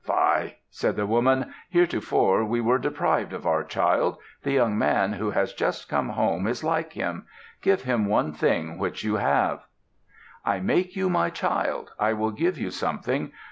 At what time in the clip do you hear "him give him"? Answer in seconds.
6.93-8.07